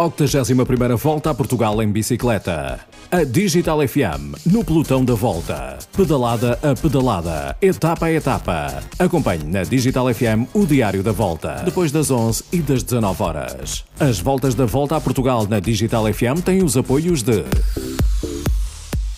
[0.00, 2.80] 81ª Volta a Portugal em bicicleta.
[3.10, 5.78] A Digital FM, no pelotão da volta.
[5.94, 8.82] Pedalada a pedalada, etapa a etapa.
[8.98, 13.84] Acompanhe na Digital FM o Diário da Volta, depois das 11 e das 19 horas.
[13.98, 17.44] As voltas da Volta a Portugal na Digital FM têm os apoios de...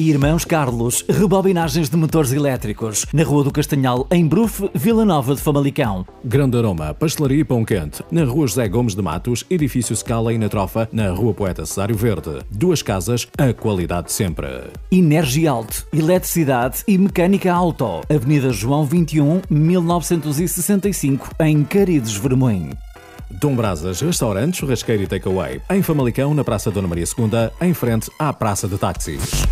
[0.00, 5.41] Irmãos Carlos, rebobinagens de motores elétricos, na Rua do Castanhal, em Bruf, Vila Nova de
[5.41, 6.06] Famalicão.
[6.24, 10.38] Grande Aroma, Pastelaria e Pão Quente, na Rua José Gomes de Matos, Edifício Scala e
[10.38, 12.38] na Trofa, na Rua Poeta Cesário Verde.
[12.51, 14.48] Duas casas, a qualidade sempre.
[14.91, 22.70] Energialto, Eletricidade e Mecânica Auto, Avenida João 21, 1965, em Carides Vermoim.
[23.30, 25.60] Dom Brasas, restaurante, churrasqueiro e takeaway.
[25.70, 29.46] Em Famalicão, na Praça Dona Maria II, em frente à Praça de Táxis.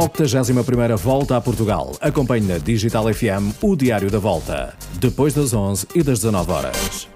[0.00, 1.94] 81ª Volta a Portugal.
[2.00, 4.74] Acompanhe na Digital FM o Diário da Volta.
[4.94, 7.08] Depois das 11 e das 19 horas.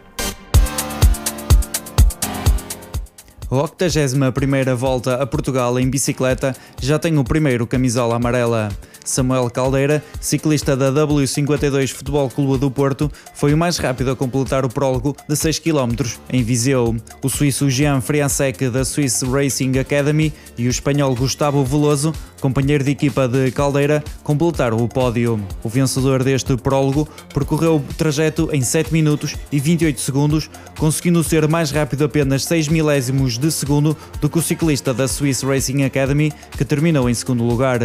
[3.51, 8.68] A 81ª Volta a Portugal em bicicleta já tem o primeiro camisola amarela.
[9.05, 14.65] Samuel Caldeira, ciclista da W52 Futebol Clube do Porto, foi o mais rápido a completar
[14.65, 15.95] o prólogo de 6 km
[16.33, 16.97] em Viseu.
[17.23, 22.91] O suíço Jean Friasek da Swiss Racing Academy e o espanhol Gustavo Veloso, companheiro de
[22.91, 25.41] equipa de Caldeira, completaram o pódio.
[25.63, 31.47] O vencedor deste prólogo percorreu o trajeto em 7 minutos e 28 segundos, conseguindo ser
[31.47, 36.32] mais rápido apenas 6 milésimos de segundo do que o ciclista da Swiss Racing Academy,
[36.57, 37.80] que terminou em segundo lugar.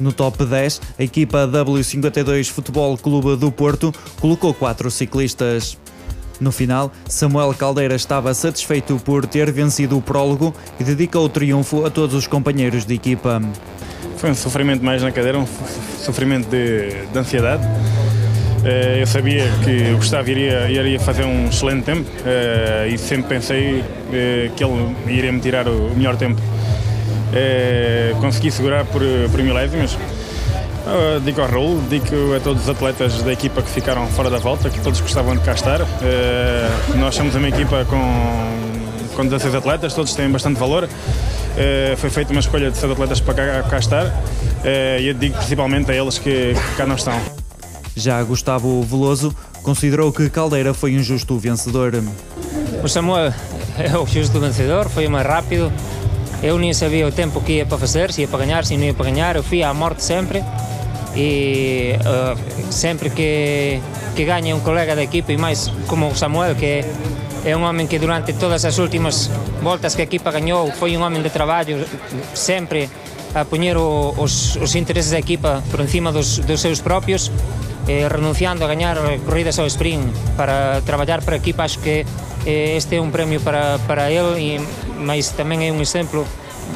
[0.00, 5.78] No top 10, a equipa W52 Futebol Clube do Porto colocou quatro ciclistas.
[6.40, 11.86] No final, Samuel Caldeira estava satisfeito por ter vencido o prólogo e dedicou o triunfo
[11.86, 13.40] a todos os companheiros de equipa.
[14.16, 15.46] Foi um sofrimento mais na cadeira, um
[15.98, 17.62] sofrimento de, de ansiedade.
[18.64, 23.28] Eh, eu sabia que o Gustavo iria, iria fazer um excelente tempo eh, e sempre
[23.28, 26.40] pensei eh, que ele iria me tirar o melhor tempo
[27.34, 29.96] é, consegui segurar por, por milésimos.
[30.84, 34.36] Uh, digo ao Raul, digo a todos os atletas da equipa que ficaram fora da
[34.36, 35.80] volta, que todos gostavam de cá estar.
[35.80, 40.84] Uh, nós somos uma equipa com, com 16 atletas, todos têm bastante valor.
[40.84, 44.24] Uh, foi feita uma escolha de 7 atletas para cá, cá estar
[44.98, 47.18] e eu digo principalmente a eles que, que cá não estão.
[47.96, 51.92] Já Gustavo Veloso considerou que Caldeira foi um justo vencedor.
[52.82, 53.32] O Samuel
[53.78, 55.72] é o justo vencedor, foi o mais rápido,
[56.42, 58.84] Eu nem sabia o tempo que ia para fazer, se ia para ganhar, se não
[58.84, 59.36] ia para ganhar.
[59.36, 60.42] Eu fui à morte sempre
[61.16, 63.80] e uh, sempre que,
[64.14, 66.84] que ganha um colega da equipa e mais como o Samuel, que
[67.44, 69.30] é um homem que durante todas as últimas
[69.62, 71.84] voltas que a equipa ganhou foi um homem de trabalho,
[72.34, 72.88] sempre
[73.34, 77.30] a poñer o, os, os interesses da equipa por encima dos, dos seus propios,
[77.88, 78.96] eh, renunciando a gañar
[79.26, 80.06] corridas ao sprint
[80.36, 82.06] para traballar para a equipa, acho que
[82.46, 84.60] eh, este é um un premio para, para ele e
[85.04, 86.26] mas também é um exemplo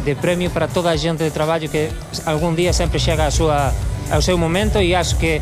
[0.05, 1.89] de prémio para toda a gente de trabalho que
[2.25, 3.73] algum dia sempre chega a sua,
[4.11, 5.41] ao seu momento e acho que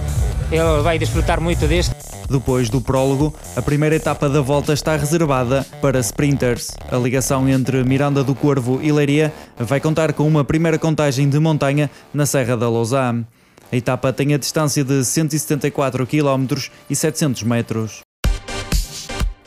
[0.51, 1.95] ele vai desfrutar muito disto.
[2.29, 6.73] Depois do prólogo, a primeira etapa da volta está reservada para sprinters.
[6.91, 11.39] A ligação entre Miranda do Corvo e Leiria vai contar com uma primeira contagem de
[11.39, 13.25] montanha na Serra da Lousã.
[13.71, 16.57] A etapa tem a distância de 174 km
[16.91, 18.06] e 700 metros.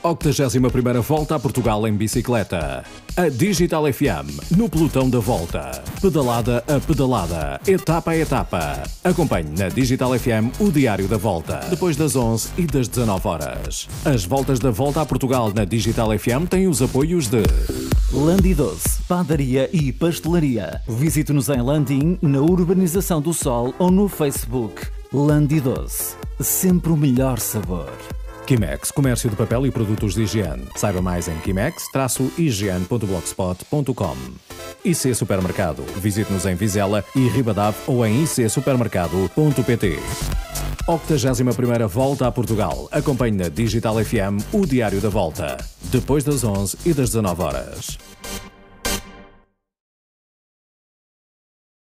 [0.03, 2.83] 81ª Volta a Portugal em bicicleta.
[3.17, 5.83] A Digital FM, no pelotão da volta.
[6.01, 8.83] Pedalada a pedalada, etapa a etapa.
[9.03, 13.89] Acompanhe na Digital FM o Diário da Volta, depois das 11 e das 19 horas.
[14.05, 17.43] As voltas da Volta a Portugal na Digital FM têm os apoios de...
[18.13, 20.81] Landidoce, padaria e pastelaria.
[20.87, 24.87] Visite-nos em Landim, na Urbanização do Sol ou no Facebook.
[25.11, 27.91] Landidoce, sempre o melhor sabor.
[28.49, 30.63] Kimex, comércio de papel e produtos de higiene.
[30.75, 34.17] Saiba mais em kimex-higiene.blogspot.com
[34.83, 35.83] IC Supermercado.
[35.97, 39.99] Visite-nos em Vizela e Ribadave ou em icsupermercado.pt
[40.87, 42.89] 81ª Volta a Portugal.
[42.91, 45.63] Acompanhe na Digital FM o Diário da Volta.
[45.91, 47.99] Depois das 11 e das 19 horas.